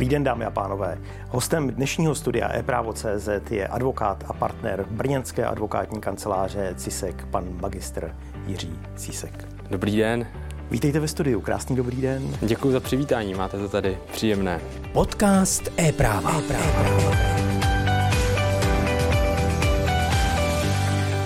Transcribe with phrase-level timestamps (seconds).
[0.00, 0.98] Dobrý den, dámy a pánové.
[1.28, 8.16] Hostem dnešního studia e-právo.cz je advokát a partner brněnské advokátní kanceláře CISEK, pan magistr
[8.46, 9.48] Jiří Císek.
[9.70, 10.26] Dobrý den.
[10.70, 12.36] Vítejte ve studiu, krásný dobrý den.
[12.40, 14.60] Děkuji za přivítání, máte to tady příjemné.
[14.92, 16.40] Podcast e-práva.
[16.40, 17.16] e-práva.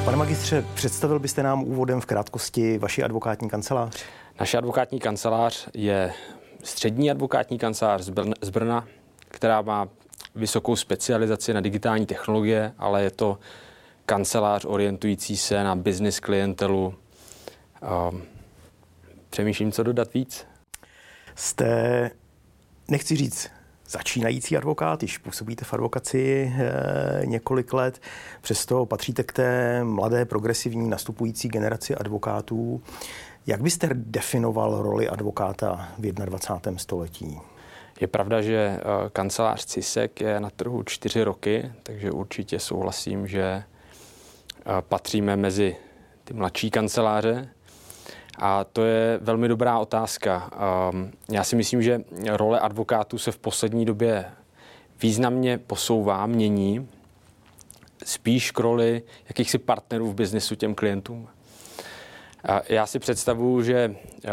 [0.05, 4.05] Pane magistře, představil byste nám úvodem v krátkosti vaši advokátní kancelář?
[4.41, 6.13] Naše advokátní kancelář je
[6.65, 8.01] střední advokátní kancelář
[8.41, 8.89] z Brna,
[9.29, 9.89] která má
[10.35, 13.39] vysokou specializaci na digitální technologie, ale je to
[14.07, 16.95] kancelář orientující se na business klientelu.
[18.11, 18.23] Um,
[19.31, 20.47] přemýšlím, co dodat víc.
[21.35, 22.11] Jste,
[22.89, 23.51] nechci říct,
[23.89, 28.01] začínající advokát, již působíte v advokaci e, několik let,
[28.41, 32.83] přesto patříte k té mladé, progresivní, nastupující generaci advokátů.
[33.47, 36.79] Jak byste definoval roli advokáta v 21.
[36.79, 37.41] století?
[38.01, 38.81] Je pravda, že eh,
[39.13, 43.65] kancelář CISEK je na trhu čtyři roky, takže určitě souhlasím, že eh,
[44.81, 45.77] patříme mezi
[46.25, 47.49] ty mladší kanceláře.
[48.39, 50.51] A to je velmi dobrá otázka.
[50.93, 54.25] Ehm, já si myslím, že role advokátů se v poslední době
[55.03, 56.89] významně posouvá, mění,
[58.05, 61.29] spíš k roli jakýchsi partnerů v biznesu těm klientům.
[62.69, 64.31] Já si představuju, že eh,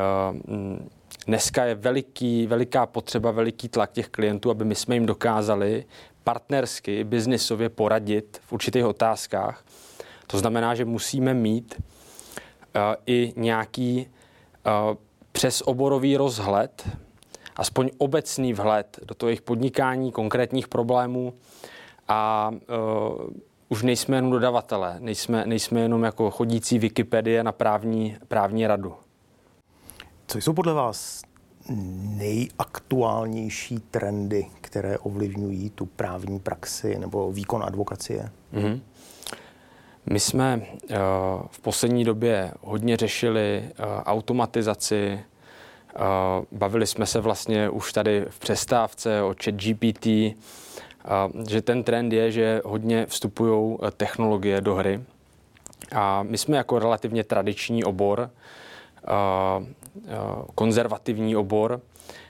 [1.28, 5.86] dneska je veliký, veliká potřeba, veliký tlak těch klientů, aby my jsme jim dokázali
[6.24, 9.66] partnersky, biznisově poradit v určitých otázkách.
[10.28, 14.08] To znamená, že musíme mít uh, i nějaký
[14.66, 14.98] uh,
[15.32, 16.90] přesoborový rozhled,
[17.56, 21.34] aspoň obecný vhled do toho jejich podnikání, konkrétních problémů
[22.08, 22.52] a
[23.72, 28.96] už nejsme jenom dodavatelé, nejsme, nejsme jenom jako chodící Wikipedie na právní, právní radu.
[30.28, 31.22] Co jsou podle vás
[32.18, 38.30] nejaktuálnější trendy, které ovlivňují tu právní praxi nebo výkon advokacie?
[38.54, 38.80] Mm-hmm.
[40.06, 40.98] My jsme uh,
[41.50, 45.20] v poslední době hodně řešili uh, automatizaci,
[45.96, 46.02] uh,
[46.52, 50.08] bavili jsme se vlastně už tady v přestávce o chat GPT,
[51.50, 55.02] že ten trend je, že hodně vstupují eh, technologie do hry.
[55.96, 59.10] A my jsme jako relativně tradiční obor, eh,
[60.08, 60.12] eh,
[60.56, 61.82] konzervativní obor,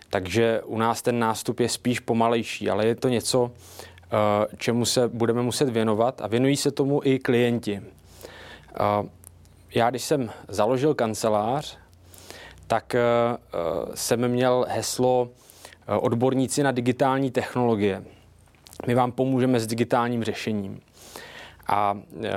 [0.09, 3.51] takže u nás ten nástup je spíš pomalejší, ale je to něco,
[4.57, 7.81] čemu se budeme muset věnovat a věnují se tomu i klienti.
[9.75, 11.77] Já, když jsem založil kancelář,
[12.67, 12.95] tak
[13.95, 15.29] jsem měl heslo
[15.87, 18.03] odborníci na digitální technologie
[18.87, 20.81] my vám pomůžeme s digitálním řešením.
[21.67, 22.31] A e,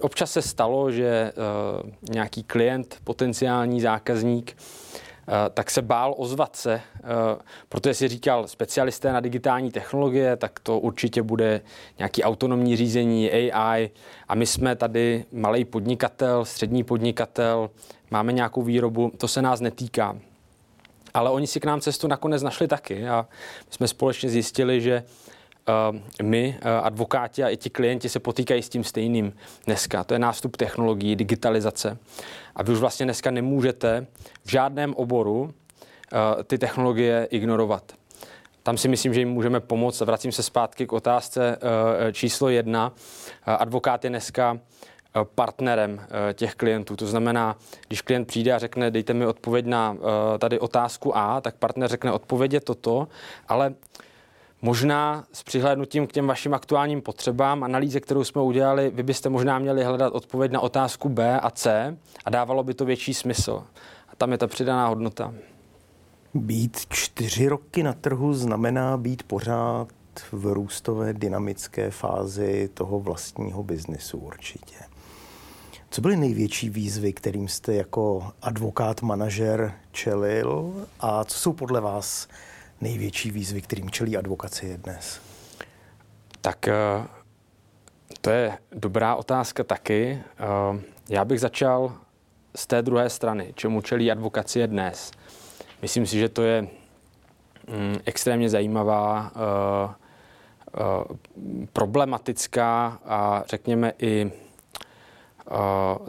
[0.00, 1.32] občas se stalo, že e,
[2.12, 6.80] nějaký klient, potenciální zákazník, e, tak se bál ozvat se,
[7.68, 11.60] protože si říkal, specialisté na digitální technologie, tak to určitě bude
[11.98, 13.90] nějaký autonomní řízení, AI.
[14.28, 17.70] A my jsme tady malý podnikatel, střední podnikatel,
[18.10, 20.18] máme nějakou výrobu, to se nás netýká.
[21.14, 23.26] Ale oni si k nám cestu nakonec našli taky a
[23.66, 25.02] my jsme společně zjistili, že
[26.22, 29.32] my, eh, advokáti a i ti klienti se potýkají s tím stejným
[29.66, 30.04] dneska.
[30.04, 31.98] To je nástup technologií, digitalizace.
[32.56, 34.06] A vy už vlastně dneska nemůžete
[34.44, 35.54] v žádném oboru
[36.12, 37.92] eh, ty technologie ignorovat.
[38.62, 40.00] Tam si myslím, že jim můžeme pomoct.
[40.00, 41.58] Vracím se zpátky k otázce
[42.12, 42.92] číslo jedna.
[43.44, 44.58] Advokát je dneska
[45.34, 46.00] partnerem
[46.34, 46.96] těch klientů.
[46.96, 47.56] To znamená,
[47.88, 49.96] když klient přijde a řekne, dejte mi odpověď na
[50.38, 53.08] tady otázku A, tak partner řekne, odpověď je toto,
[53.48, 53.74] ale
[54.62, 59.58] Možná s přihlédnutím k těm vašim aktuálním potřebám, analýze, kterou jsme udělali, vy byste možná
[59.58, 63.62] měli hledat odpověď na otázku B a C a dávalo by to větší smysl.
[64.08, 65.34] A tam je ta přidaná hodnota.
[66.34, 69.88] Být čtyři roky na trhu znamená být pořád
[70.32, 74.76] v růstové dynamické fázi toho vlastního biznesu určitě.
[75.90, 82.28] Co byly největší výzvy, kterým jste jako advokát, manažer čelil a co jsou podle vás
[82.80, 85.20] největší výzvy, kterým čelí advokacie dnes?
[86.40, 86.74] Tak eh,
[88.20, 90.18] to je dobrá otázka taky.
[90.38, 91.92] Eh, já bych začal
[92.56, 95.10] z té druhé strany, čemu čelí advokacie dnes.
[95.82, 100.06] Myslím si, že to je mm, extrémně zajímavá, eh,
[101.72, 104.32] problematická a řekněme i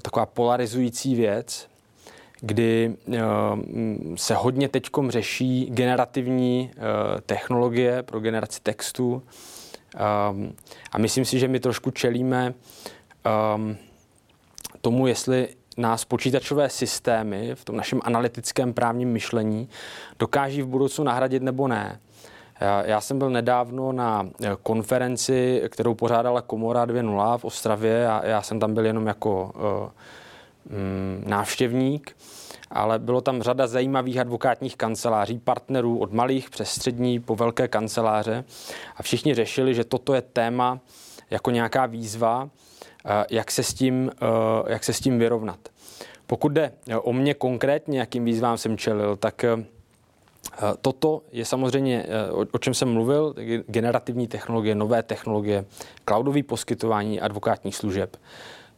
[0.02, 1.70] taková polarizující věc,
[2.42, 3.20] kdy eh,
[4.16, 6.82] se hodně teď řeší generativní eh,
[7.22, 9.24] technologie pro generaci textu.
[9.96, 10.54] Ehm,
[10.92, 12.54] a myslím si, že my trošku čelíme
[14.82, 15.48] tomu, jestli
[15.78, 19.70] nás počítačové systémy v tom našem analytickém právním myšlení
[20.20, 22.00] dokáží v budoucnu nahradit nebo ne.
[22.84, 24.30] Já jsem byl nedávno na
[24.64, 29.52] konferenci, kterou pořádala Komora 2.0 v Ostravě a já jsem tam byl jenom jako
[31.26, 32.16] návštěvník
[32.70, 38.44] ale bylo tam řada zajímavých advokátních kanceláří, partnerů od malých přes střední po velké kanceláře
[38.96, 40.80] a všichni řešili, že toto je téma
[41.30, 42.50] jako nějaká výzva,
[43.06, 45.60] eh, jak se s tím, eh, jak se s tím vyrovnat.
[46.28, 46.72] Pokud jde
[47.02, 49.66] o mě konkrétně, jakým výzvám jsem čelil, tak eh,
[50.82, 52.06] Toto je samozřejmě,
[52.52, 53.36] o čem jsem mluvil,
[53.68, 55.66] generativní technologie, nové technologie,
[56.06, 58.18] cloudové poskytování advokátních služeb.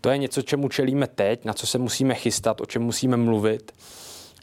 [0.01, 3.72] To je něco, čemu čelíme teď, na co se musíme chystat, o čem musíme mluvit,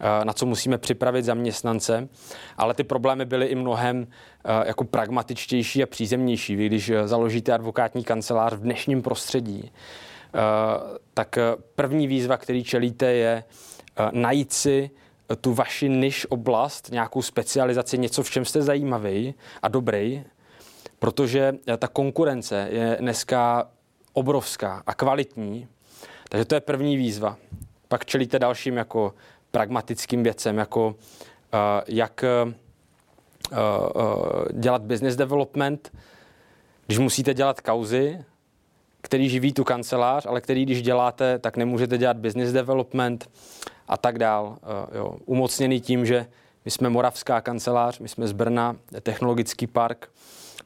[0.01, 2.09] eh, na co musíme připravit zaměstnance,
[2.57, 4.07] ale ty problémy byly i mnohem
[4.45, 6.57] eh, jako pragmatičtější a přízemnější.
[6.57, 9.71] Vy, když eh, založíte advokátní kancelář v dnešním prostředí,
[11.15, 11.39] tak
[11.75, 13.45] první výzva, který čelíte, je
[14.13, 14.91] najít si
[15.41, 20.25] tu vaši niž oblast, nějakou specializaci, něco, v čem jste zajímavý a dobrý,
[20.99, 23.69] protože ta konkurence je dneska
[24.17, 25.69] obrovská a kvalitní.
[26.29, 27.37] Takže to je první výzva.
[27.89, 29.15] Pak čelíte dalším jako
[29.51, 30.95] pragmatickým věcem, jako uh,
[31.89, 32.53] jak uh,
[33.53, 35.93] uh, dělat business development,
[36.87, 38.25] když musíte dělat kauzy,
[39.03, 43.31] který živí tu kancelář, ale který když děláte, tak nemůžete dělat business development
[43.89, 44.59] a tak dál.
[44.95, 45.17] Jo.
[45.25, 46.27] Umocněný tím, že
[46.65, 50.09] my jsme moravská kancelář, my jsme z Brna, technologický park,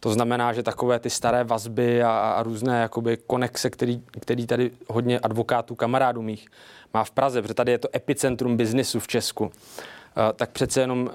[0.01, 4.71] to znamená, že takové ty staré vazby a, a různé jakoby konexe, který, který tady
[4.89, 6.49] hodně advokátů, kamarádů mých
[6.95, 9.51] má v Praze, protože tady je to epicentrum biznisu v Česku, uh,
[10.37, 11.09] tak přece jenom uh,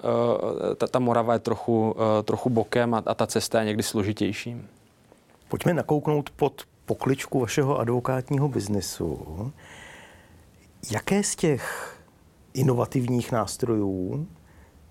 [0.76, 4.62] ta, ta Morava je trochu, uh, trochu bokem a, a ta cesta je někdy složitější.
[5.48, 9.52] Pojďme nakouknout pod pokličku vašeho advokátního biznesu.
[10.92, 11.96] Jaké z těch
[12.54, 14.28] inovativních nástrojů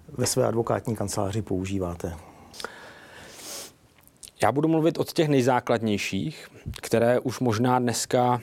[0.09, 2.17] ve své advokátní kanceláři používáte?
[4.43, 6.49] Já budu mluvit od těch nejzákladnějších,
[6.83, 8.41] které už možná dneska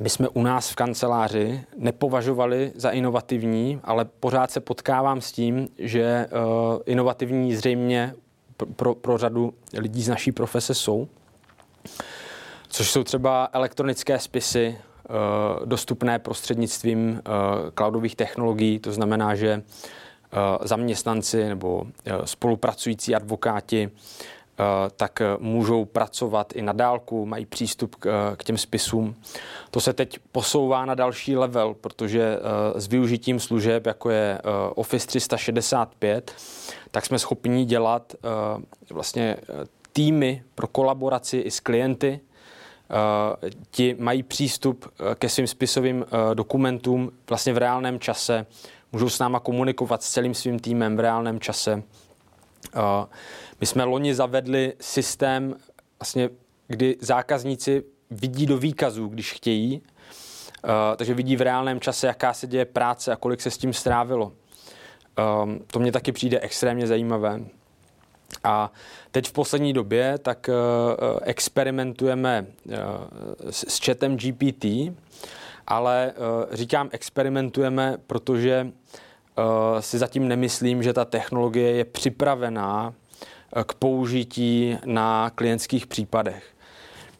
[0.00, 5.68] my jsme u nás v kanceláři nepovažovali za inovativní, ale pořád se potkávám s tím,
[5.78, 8.14] že uh, inovativní zřejmě
[8.76, 11.08] pro, pro řadu lidí z naší profese jsou.
[12.68, 18.78] Což jsou třeba elektronické spisy, uh, dostupné prostřednictvím uh, cloudových technologií.
[18.78, 19.62] To znamená, že
[20.64, 21.86] zaměstnanci nebo
[22.24, 24.41] spolupracující advokáti Eh,
[24.96, 29.14] tak eh, můžou pracovat i na dálku, mají přístup k, eh, k těm spisům.
[29.70, 32.38] To se teď posouvá na další level, protože
[32.74, 34.38] s využitím služeb, jako je
[34.74, 36.34] Office 365,
[36.90, 38.14] tak jsme schopni dělat
[38.90, 39.36] vlastně
[39.92, 42.20] týmy pro kolaboraci i s klienty,
[43.70, 46.04] ti mají přístup ke svým spisovým
[46.34, 48.46] dokumentům vlastně v reálném čase,
[48.92, 51.82] můžou s náma komunikovat s celým svým týmem v reálném čase.
[53.60, 55.56] My jsme loni zavedli systém,
[56.00, 56.30] vlastně,
[56.68, 59.82] kdy zákazníci vidí do výkazů, když chtějí,
[60.96, 64.32] takže vidí v reálném čase, jaká se děje práce a kolik se s tím strávilo.
[65.66, 67.40] To mě taky přijde extrémně zajímavé.
[68.44, 68.72] A
[69.10, 72.74] teď v poslední době tak uh, experimentujeme uh,
[73.50, 74.64] s, chatem GPT,
[75.66, 78.72] ale uh, říkám experimentujeme, protože
[79.80, 82.94] si zatím nemyslím, že ta technologie je připravená
[83.66, 86.52] k použití na klientských případech.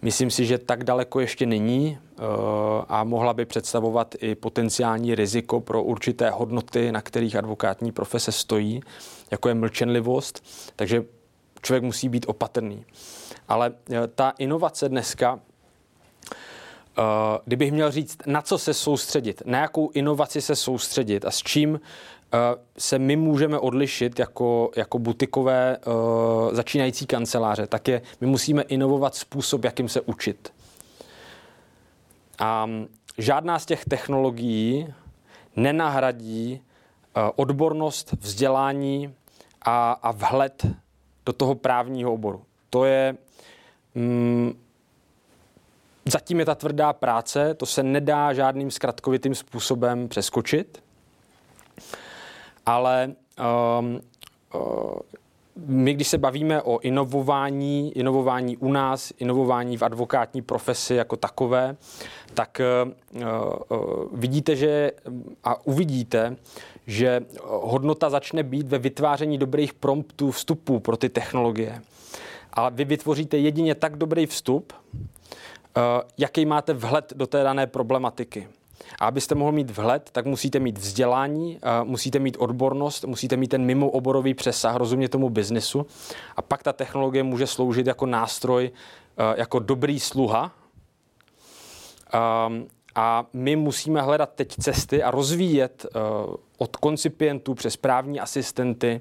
[0.03, 2.23] Myslím si, že tak daleko ještě není eh,
[2.89, 8.81] a mohla by představovat i potenciální riziko pro určité hodnoty, na kterých advokátní profese stojí,
[9.31, 10.45] jako je mlčenlivost,
[10.77, 11.05] takže
[11.63, 12.85] člověk musí být opatrný.
[13.49, 15.41] Ale eh, ta inovace dneska,
[16.99, 17.03] eh,
[17.45, 21.81] kdybych měl říct, na co se soustředit, na jakou inovaci se soustředit a s čím
[22.79, 29.15] se my můžeme odlišit jako, jako butikové uh, začínající kanceláře, tak je, my musíme inovovat
[29.15, 30.53] způsob, jakým se učit.
[32.39, 32.71] A
[33.19, 34.95] žádná z těch technologií
[35.57, 36.61] nenahradí
[37.17, 39.15] uh, odbornost, vzdělání
[39.63, 40.67] a, a vhled
[41.27, 42.45] do toho právního oboru.
[42.71, 43.17] To je
[43.95, 44.53] mm,
[46.05, 50.83] zatím je ta tvrdá práce, to se nedá žádným zkratkovitým způsobem přeskočit
[52.67, 53.13] ale
[53.79, 54.01] um,
[54.55, 54.93] uh,
[55.67, 61.77] my, když se bavíme o inovování, inovování u nás, inovování v advokátní profesi jako takové,
[62.35, 62.61] tak
[63.15, 63.79] uh, uh,
[64.13, 64.93] vidíte, že
[65.45, 66.37] a uvidíte,
[66.87, 71.83] že hodnota začne být ve vytváření dobrých promptů vstupů pro ty technologie.
[72.53, 74.73] Ale vy vytvoříte jedině tak dobrý vstup,
[76.19, 78.49] jaký máte vhled do té dané problematiky.
[79.01, 83.65] A abyste mohl mít vhled, tak musíte mít vzdělání, musíte mít odbornost, musíte mít ten
[83.65, 85.87] mimooborový přesah, rozumět tomu biznesu.
[86.37, 88.71] A pak ta technologie může sloužit jako nástroj,
[89.37, 90.53] jako dobrý sluha.
[92.95, 95.87] A my musíme hledat teď cesty a rozvíjet
[96.59, 99.01] od koncipientů přes právní asistenty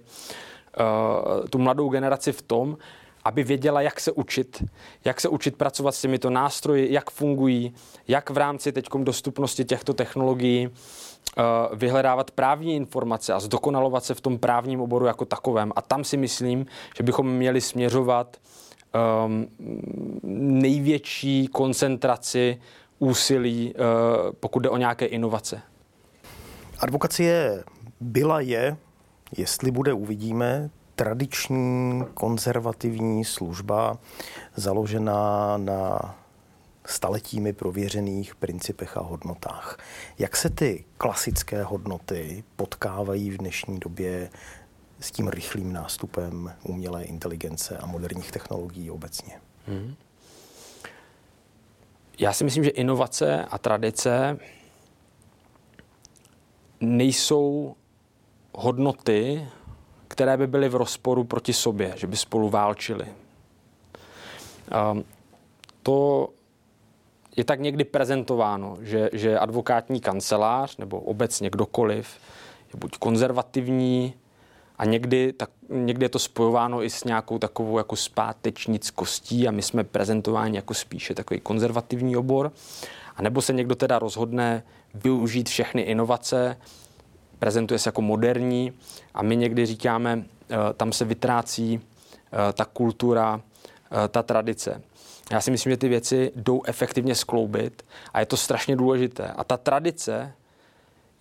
[1.49, 2.77] tu mladou generaci v tom,
[3.23, 4.63] aby věděla, jak se učit,
[5.05, 7.73] jak se učit pracovat s těmito nástroji, jak fungují,
[8.07, 11.43] jak v rámci teď dostupnosti těchto technologií uh,
[11.77, 15.71] vyhledávat právní informace a zdokonalovat se v tom právním oboru jako takovém.
[15.75, 16.65] A tam si myslím,
[16.97, 18.37] že bychom měli směřovat
[19.25, 19.47] um,
[20.61, 22.61] největší koncentraci
[22.99, 25.61] úsilí, uh, pokud jde o nějaké inovace.
[26.79, 27.63] Advokacie
[27.99, 28.77] byla, je,
[29.37, 30.69] jestli bude, uvidíme
[31.01, 33.97] tradiční konzervativní služba
[34.55, 36.15] založená na
[36.85, 39.77] staletími prověřených principech a hodnotách.
[40.19, 44.29] Jak se ty klasické hodnoty potkávají v dnešní době
[44.99, 49.33] s tím rychlým nástupem umělé inteligence a moderních technologií obecně?
[49.67, 49.95] Hmm.
[52.19, 54.37] Já si myslím, že inovace a tradice
[56.79, 57.75] nejsou
[58.53, 59.47] hodnoty,
[60.21, 63.05] které by byly v rozporu proti sobě, že by spolu válčili.
[65.83, 66.29] To
[67.35, 72.07] je tak někdy prezentováno, že, že advokátní kancelář nebo obecně kdokoliv
[72.73, 74.13] je buď konzervativní
[74.77, 79.61] a někdy, tak, někdy je to spojováno i s nějakou takovou jako zpátečnickostí a my
[79.61, 82.51] jsme prezentováni jako spíše takový konzervativní obor.
[83.15, 84.63] A nebo se někdo teda rozhodne
[84.93, 86.57] využít všechny inovace
[87.41, 88.73] prezentuje se jako moderní
[89.13, 94.81] a my někdy říkáme, eh, tam se vytrácí eh, ta kultura, eh, ta tradice.
[95.31, 99.27] Já si myslím, že ty věci jdou efektivně skloubit a je to strašně důležité.
[99.27, 100.33] A ta tradice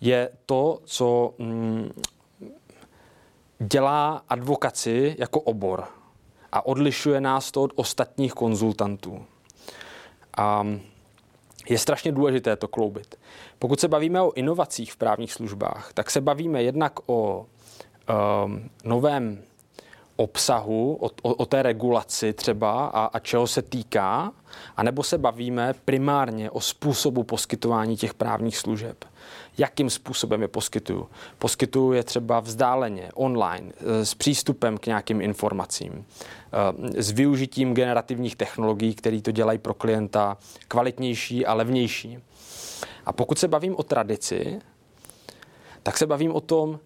[0.01, 1.89] je to, co mm,
[3.59, 5.87] dělá advokaci jako obor
[6.51, 9.25] a odlišuje nás to od ostatních konzultantů.
[10.37, 10.65] A
[11.71, 13.15] je strašně důležité to kloubit.
[13.59, 17.45] Pokud se bavíme o inovacích v právních službách, tak se bavíme jednak o
[18.45, 19.43] um, novém
[20.15, 24.31] obsahu, o, o, o té regulaci třeba a, a čeho se týká,
[24.77, 29.05] anebo se bavíme primárně o způsobu poskytování těch právních služeb.
[29.57, 31.09] Jakým způsobem je poskytuju?
[31.37, 36.05] Poskytuju je třeba vzdáleně, online, eh, s přístupem k nějakým informacím,
[36.95, 42.19] eh, s využitím generativních technologií, které to dělají pro klienta kvalitnější a levnější.
[43.05, 44.59] A pokud se bavím o tradici,
[45.83, 46.79] tak se bavím o tom,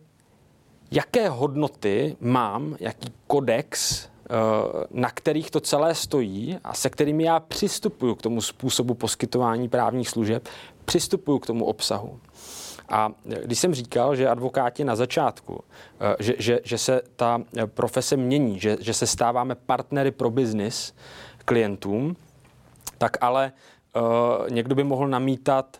[0.92, 4.30] jaké hodnoty mám, jaký kodex, eh,
[4.92, 10.10] na kterých to celé stojí a se kterými já přistupuju k tomu způsobu poskytování právních
[10.10, 10.48] služeb,
[10.86, 12.20] přistupuju k tomu obsahu.
[12.90, 13.12] A
[13.46, 15.64] když jsem říkal, že advokáti na začátku,
[16.00, 20.94] eh, že, že, že se ta profese mění, že, že se stáváme partnery pro biznis
[21.46, 22.16] klientům,
[22.98, 23.52] tak ale
[23.96, 25.78] uh, někdo by mohl namítat,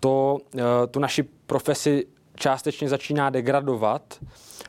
[0.00, 4.18] to uh, tu naši profesi částečně začíná degradovat,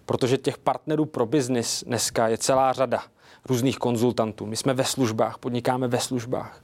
[0.06, 3.04] protože těch partnerů pro biznis dneska je celá řada
[3.46, 4.46] různých konzultantů.
[4.46, 6.64] My jsme ve službách, podnikáme ve službách.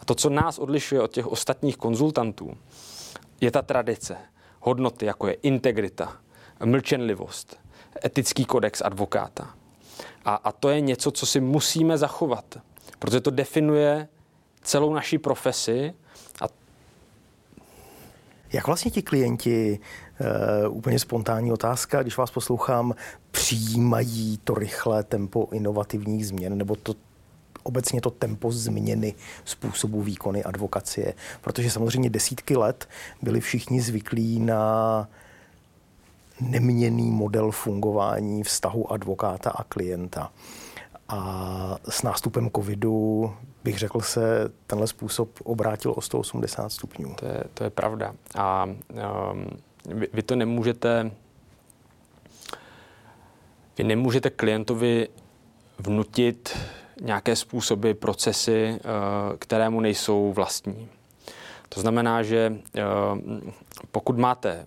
[0.00, 2.56] A to, co nás odlišuje od těch ostatních konzultantů,
[3.40, 4.16] je ta tradice
[4.66, 6.16] hodnoty, jako je integrita,
[6.64, 7.56] mlčenlivost,
[8.04, 9.54] etický kodex advokáta.
[10.24, 12.58] A, a to je něco, co si musíme zachovat,
[12.98, 14.08] protože to definuje
[14.62, 15.94] celou naší profesi.
[16.40, 16.44] A...
[18.52, 19.78] Jak vlastně ti klienti,
[20.68, 22.94] uh, úplně spontánní otázka, když vás poslouchám,
[23.30, 26.94] přijímají to rychlé tempo inovativních změn, nebo to
[27.66, 31.14] obecně to tempo změny způsobu výkony advokacie.
[31.40, 32.88] Protože samozřejmě desítky let
[33.22, 35.08] byli všichni zvyklí na
[36.40, 40.32] neměný model fungování vztahu advokáta a klienta.
[41.08, 43.32] A s nástupem covidu
[43.64, 47.14] bych řekl se, tenhle způsob obrátil o 180 stupňů.
[47.14, 48.14] To je, to je pravda.
[48.38, 49.46] A um,
[49.84, 51.10] vy, vy to nemůžete
[53.78, 55.08] vy nemůžete klientovi
[55.78, 56.58] vnutit
[57.00, 60.88] nějaké způsoby, procesy, eh, které mu nejsou vlastní.
[61.68, 62.82] To znamená, že eh,
[63.90, 64.66] pokud máte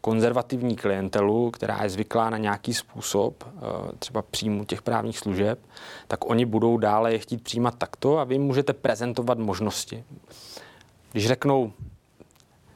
[0.00, 3.50] konzervativní klientelu, která je zvyklá na nějaký způsob, eh,
[3.98, 5.58] třeba příjmu těch právních služeb,
[6.08, 10.04] tak oni budou dále je chtít přijímat takto a vy můžete prezentovat možnosti.
[11.12, 11.72] Když řeknou,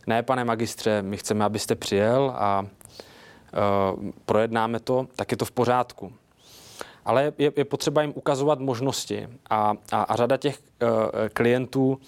[0.06, 2.66] ne, pane magistře, my chceme, abyste přijel a
[4.26, 6.12] projednáme to, tak je to v pořádku
[7.04, 10.88] ale je, je potřeba jim ukazovat možnosti a, a, a řada těch uh,
[11.32, 12.00] klientů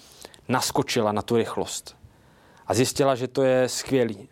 [0.47, 1.95] naskočila na tu rychlost.
[2.67, 4.29] A zjistila, že to je skvělý,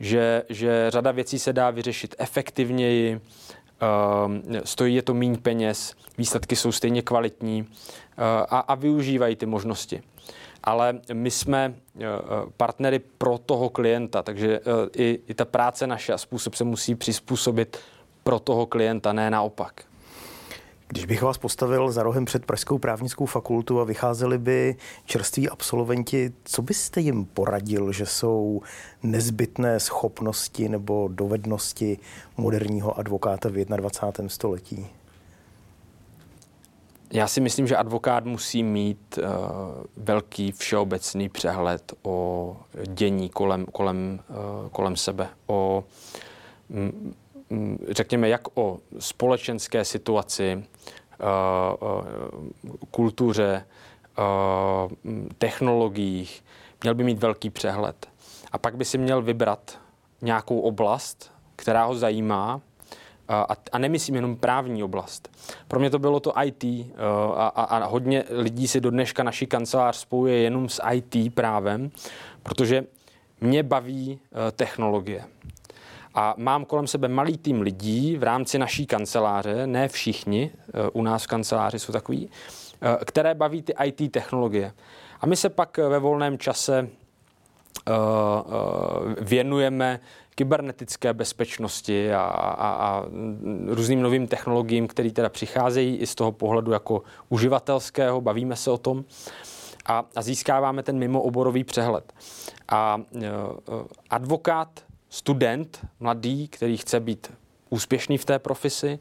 [0.00, 3.20] že, že řada věcí se dá vyřešit efektivněji,
[3.80, 9.46] Ehm, stojí je to méně peněz, výsledky jsou stejně kvalitní eh, a, a využívají ty
[9.46, 10.02] možnosti.
[10.64, 11.74] Ale my jsme
[12.56, 14.60] partnery pro toho klienta, takže
[14.96, 17.78] i, i ta práce naše a způsob se musí přizpůsobit
[18.22, 19.84] pro toho klienta, ne naopak.
[20.88, 26.32] Když bych vás postavil za rohem před Pražskou právnickou fakultu a vycházeli by čerství absolventi,
[26.44, 28.62] co byste jim poradil, že jsou
[29.02, 31.98] nezbytné schopnosti nebo dovednosti
[32.36, 34.28] moderního advokáta v 21.
[34.28, 34.86] století?
[37.12, 39.24] Já si myslím, že advokát musí mít uh,
[39.96, 45.84] velký všeobecný přehled o dění kolem, kolem, uh, kolem sebe, o
[46.68, 47.14] mm, Mm,
[47.88, 53.66] řekněme, jak o společenské situaci, eh, eh, kultuře,
[54.18, 54.22] eh,
[55.38, 56.44] technologiích,
[56.82, 58.06] měl by mít velký přehled.
[58.52, 59.78] A pak by si měl vybrat
[60.22, 62.60] nějakou oblast, která ho zajímá,
[63.72, 65.28] a, nemyslím jenom právní oblast.
[65.68, 66.64] Pro mě to bylo to IT
[67.34, 71.90] a, a, a hodně lidí si do dneška naší kancelář spojuje jenom s IT právem,
[72.42, 72.84] protože
[73.40, 74.20] mě baví
[74.56, 75.24] technologie.
[76.18, 81.02] A mám kolem sebe malý tým lidí v rámci naší kanceláře, ne všichni eh, u
[81.02, 82.30] nás v kanceláři jsou takový,
[82.82, 84.72] eh, které baví ty IT technologie.
[85.20, 87.92] A my se pak ve volném čase eh,
[89.20, 90.00] věnujeme
[90.34, 93.04] kybernetické bezpečnosti a, a, a
[93.66, 98.78] různým novým technologiím, které teda přicházejí i z toho pohledu jako uživatelského, bavíme se o
[98.78, 99.04] tom
[99.86, 102.12] a, a získáváme ten mimooborový přehled.
[102.68, 103.00] A
[104.10, 107.32] advokát student mladý, který chce být
[107.70, 108.98] úspěšný v té profesi,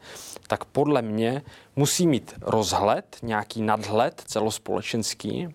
[0.47, 1.41] tak podle mě
[1.75, 5.47] musí mít rozhled, nějaký nadhled celospolečenský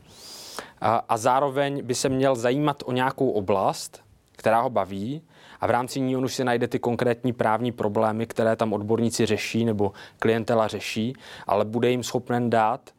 [0.80, 5.23] a, a zároveň by se měl zajímat o nějakou oblast, která ho baví
[5.61, 9.26] a v rámci ní on už si najde ty konkrétní právní problémy, které tam odborníci
[9.26, 11.12] řeší nebo klientela řeší,
[11.47, 12.91] ale bude jim schopen dát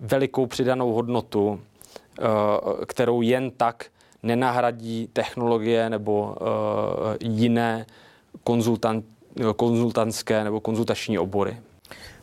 [0.00, 1.60] velikou přidanou hodnotu,
[2.18, 2.22] eh,
[2.86, 3.86] kterou jen tak
[4.26, 7.86] nenahradí technologie nebo uh, jiné
[8.44, 9.04] konzultant,
[9.56, 11.56] konzultantské nebo konzultační obory.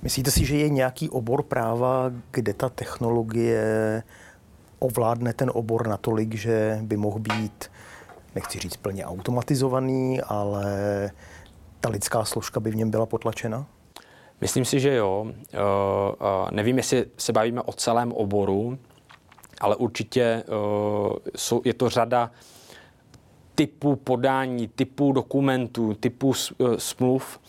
[0.01, 4.03] Myslíte si, že je nějaký obor práva, kde ta technologie
[4.79, 7.71] ovládne ten obor natolik, že by mohl být,
[8.35, 10.65] nechci říct plně automatizovaný, ale
[11.79, 13.65] ta lidská složka by v něm byla potlačena?
[14.41, 15.25] Myslím si, že jo.
[15.25, 18.77] Uh, nevím, jestli se bavíme o celém oboru,
[19.63, 20.43] ale určitě
[21.35, 22.31] jsou, je to řada
[23.55, 27.39] typů podání, typů dokumentů, typů uh, smluv,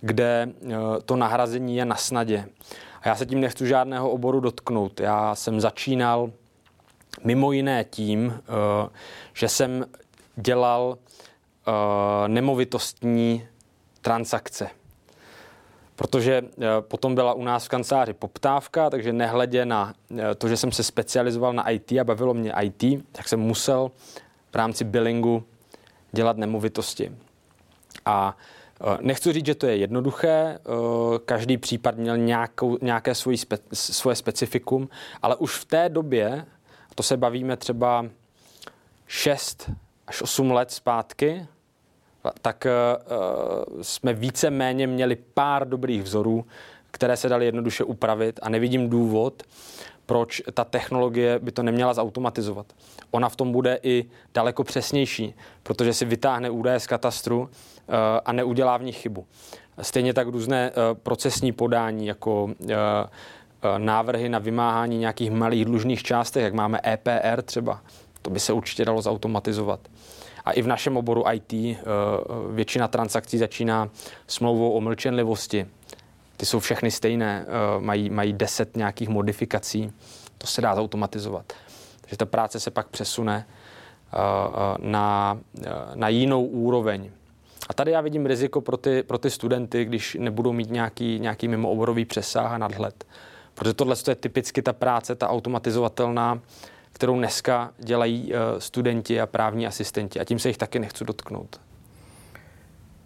[0.00, 0.72] kde uh,
[1.04, 2.48] to nahrazení je na snadě.
[3.02, 5.00] A já se tím nechci žádného oboru dotknout.
[5.00, 6.32] Já jsem začínal
[7.24, 8.42] mimo jiné tím,
[9.34, 9.86] že jsem
[10.36, 10.98] dělal
[12.26, 13.48] nemovitostní
[14.00, 14.70] transakce
[16.00, 20.56] protože eh, potom byla u nás v kanceláři poptávka, takže nehledě na eh, to, že
[20.56, 23.90] jsem se specializoval na IT a bavilo mě IT, tak jsem musel
[24.52, 25.44] v rámci billingu
[26.12, 27.12] dělat nemovitosti.
[28.06, 28.36] A
[28.80, 30.58] eh, Nechci říct, že to je jednoduché,
[31.24, 34.88] každý případ měl nějakou, nějaké svoji spe, svoje specifikum,
[35.22, 36.46] ale už v té době,
[36.94, 38.06] to se bavíme třeba
[39.06, 39.70] 6
[40.06, 41.46] až 8 let zpátky,
[42.42, 46.44] tak uh, jsme více-méně měli pár dobrých vzorů,
[46.90, 49.42] které se daly jednoduše upravit a nevidím důvod,
[50.06, 52.66] proč ta technologie by to neměla zautomatizovat.
[53.10, 54.04] Ona v tom bude i
[54.34, 57.48] daleko přesnější, protože si vytáhne údaje z katastru uh,
[58.24, 59.26] a neudělá v nich chybu.
[59.82, 62.50] Stejně tak různé procesní podání, jako
[63.78, 67.80] návrhy na vymáhání nějakých malých dlužných částech, jak máme EPR třeba,
[68.22, 69.80] to by se určitě dalo zautomatizovat.
[70.44, 71.76] A i v našem oboru IT eh,
[72.50, 73.88] většina transakcí začíná
[74.26, 75.66] smlouvou o mlčenlivosti.
[76.36, 79.92] Ty jsou všechny stejné, eh, mají, mají deset nějakých modifikací.
[80.38, 81.52] To se dá zautomatizovat.
[82.00, 84.16] Takže ta práce se pak přesune eh,
[84.78, 85.38] na,
[85.94, 87.10] na jinou úroveň.
[87.68, 91.48] A tady já vidím riziko pro ty, pro ty studenty, když nebudou mít nějaký, nějaký
[91.48, 93.04] mimooborový přesah a nadhled.
[93.54, 96.40] Protože tohle je typicky ta práce, ta automatizovatelná,
[97.00, 100.20] kterou dneska dělají eh, studenti a právní asistenti.
[100.20, 101.60] A tím se jich taky nechci dotknout.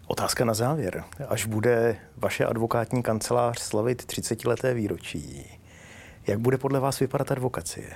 [0.07, 1.03] Otázka na závěr.
[1.27, 5.59] Až bude vaše advokátní kancelář slavit 30-leté výročí,
[6.27, 7.95] jak bude podle vás vypadat advokacie?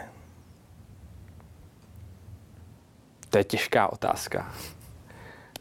[3.30, 4.54] To je těžká otázka.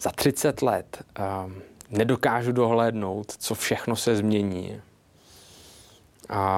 [0.01, 1.05] Za 30 let
[1.45, 4.81] um, nedokážu dohlédnout, co všechno se změní.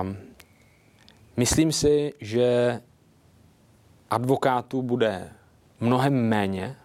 [0.03, 0.17] Um,
[1.37, 2.81] myslím si, že
[4.11, 5.29] advokátů bude
[5.81, 6.77] mnohem méně,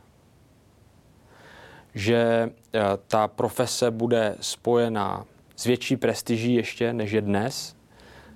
[1.95, 7.75] že eh, ta profese bude spojena s větší prestiží ještě než je dnes.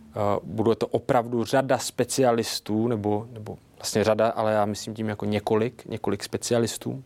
[0.09, 5.25] Eh, bude to opravdu řada specialistů, nebo, nebo vlastně řada, ale já myslím tím jako
[5.25, 7.03] několik, několik specialistů.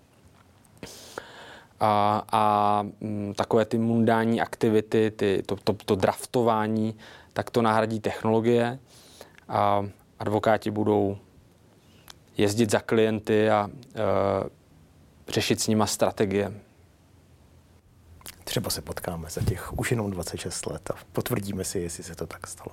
[1.80, 6.96] A, a mm, takové ty mundální aktivity, ty, to, to, to draftování,
[7.34, 8.80] tak to nahradí technologie
[9.50, 9.86] a
[10.20, 11.18] advokáti budou
[12.38, 14.00] jezdit za klienty a e,
[15.32, 16.54] řešit s nima strategie.
[18.44, 22.28] Třeba se potkáme za těch už jenom 26 let a potvrdíme si, jestli se to
[22.28, 22.72] tak stalo.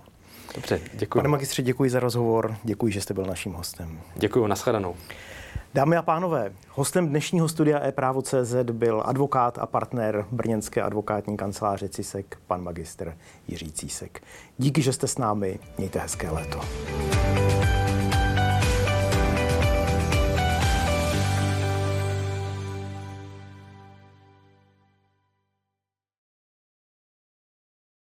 [0.54, 1.18] Dobře, děkuji.
[1.18, 4.00] Pane magistře, děkuji za rozhovor, děkuji, že jste byl naším hostem.
[4.16, 4.96] Děkuji, nashledanou.
[5.74, 12.38] Dámy a pánové, hostem dnešního studia e-právo.cz byl advokát a partner brněnské advokátní kanceláře CISEK,
[12.46, 13.16] pan magistr
[13.48, 14.22] Jiří Císek.
[14.58, 16.60] Díky, že jste s námi, mějte hezké léto.